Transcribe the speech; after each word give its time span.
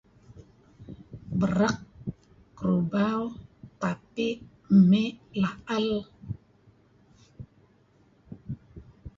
Berek, 1.39 1.75
Kerubau, 2.57 3.21
Tapi', 3.81 4.35
Emik, 4.73 5.15
Laal. 5.41 5.87